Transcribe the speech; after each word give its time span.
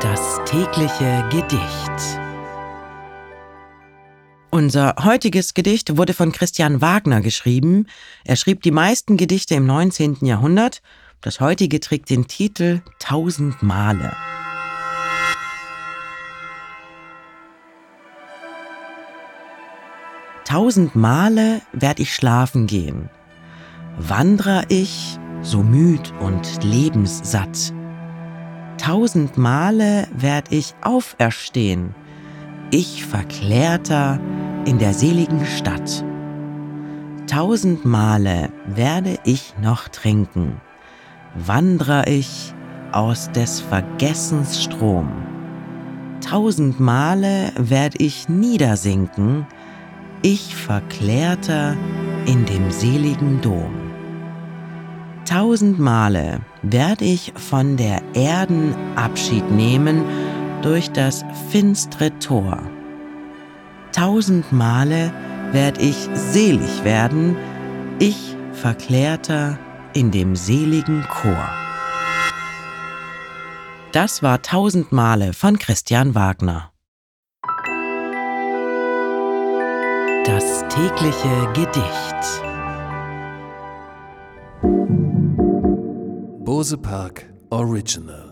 Das 0.00 0.38
tägliche 0.44 1.24
Gedicht. 1.28 2.20
Unser 4.52 4.94
heutiges 5.02 5.54
Gedicht 5.54 5.96
wurde 5.96 6.14
von 6.14 6.30
Christian 6.30 6.80
Wagner 6.80 7.20
geschrieben. 7.20 7.88
Er 8.24 8.36
schrieb 8.36 8.62
die 8.62 8.70
meisten 8.70 9.16
Gedichte 9.16 9.56
im 9.56 9.66
19. 9.66 10.18
Jahrhundert. 10.20 10.82
Das 11.20 11.40
heutige 11.40 11.80
trägt 11.80 12.10
den 12.10 12.28
Titel 12.28 12.80
Tausend 13.00 13.60
Male. 13.60 14.12
Tausend 20.44 20.94
Male 20.94 21.60
werd 21.72 21.98
ich 21.98 22.14
schlafen 22.14 22.68
gehen, 22.68 23.10
wandrer 23.98 24.62
ich 24.68 25.18
so 25.42 25.64
müd 25.64 26.12
und 26.20 26.62
lebenssatt. 26.62 27.72
Tausend 28.88 29.36
Male 29.36 30.08
werd 30.16 30.50
ich 30.50 30.74
auferstehen, 30.80 31.94
ich 32.70 33.04
verklärter 33.04 34.18
in 34.64 34.78
der 34.78 34.94
seligen 34.94 35.44
Stadt. 35.44 36.02
Tausend 37.26 37.84
Male 37.84 38.48
werde 38.64 39.18
ich 39.24 39.52
noch 39.60 39.88
trinken, 39.88 40.62
wandrer 41.34 42.06
ich 42.06 42.54
aus 42.90 43.30
des 43.32 43.60
Vergessens 43.60 44.62
Strom. 44.64 45.12
Tausend 46.22 46.80
Male 46.80 47.52
werd 47.58 48.00
ich 48.00 48.30
niedersinken, 48.30 49.46
ich 50.22 50.56
verklärter 50.56 51.76
in 52.24 52.46
dem 52.46 52.70
seligen 52.70 53.42
Dom. 53.42 53.87
Tausend 55.28 55.78
Male 55.78 56.40
werd 56.62 57.02
ich 57.02 57.34
von 57.36 57.76
der 57.76 58.00
Erden 58.14 58.74
Abschied 58.96 59.50
nehmen 59.50 60.02
durch 60.62 60.90
das 60.90 61.22
finstre 61.50 62.18
Tor. 62.18 62.62
Tausend 63.92 64.50
Male 64.52 65.12
werd 65.52 65.82
ich 65.82 66.08
selig 66.14 66.82
werden, 66.82 67.36
ich 67.98 68.34
verklärter 68.54 69.58
in 69.92 70.10
dem 70.10 70.34
seligen 70.34 71.04
Chor. 71.10 71.50
Das 73.92 74.22
war 74.22 74.40
Tausend 74.40 74.92
Male 74.92 75.34
von 75.34 75.58
Christian 75.58 76.14
Wagner. 76.14 76.72
Das 80.24 80.64
tägliche 80.68 81.52
Gedicht. 81.52 82.48
Bose 86.48 86.74
Park 86.78 87.26
Original 87.52 88.27